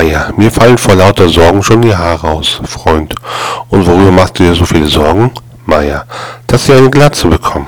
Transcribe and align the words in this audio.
Maja, 0.00 0.32
mir 0.34 0.50
fallen 0.50 0.78
vor 0.78 0.94
lauter 0.94 1.28
Sorgen 1.28 1.62
schon 1.62 1.82
die 1.82 1.94
Haare 1.94 2.26
aus, 2.26 2.58
Freund. 2.64 3.14
Und 3.68 3.86
worüber 3.86 4.10
machst 4.10 4.38
du 4.38 4.44
dir 4.44 4.54
so 4.54 4.64
viele 4.64 4.86
Sorgen? 4.86 5.30
Maja, 5.66 6.04
dass 6.46 6.64
sie 6.64 6.72
eine 6.72 6.88
Glatze 6.88 7.28
bekommen. 7.28 7.66